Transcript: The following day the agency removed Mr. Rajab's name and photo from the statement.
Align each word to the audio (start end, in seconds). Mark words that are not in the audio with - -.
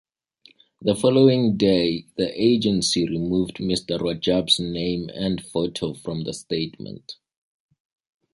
The 0.81 0.95
following 0.95 1.57
day 1.57 2.05
the 2.17 2.31
agency 2.35 3.07
removed 3.07 3.57
Mr. 3.57 3.99
Rajab's 3.99 4.59
name 4.59 5.11
and 5.13 5.39
photo 5.45 5.93
from 5.93 6.23
the 6.23 6.33
statement. 6.33 7.17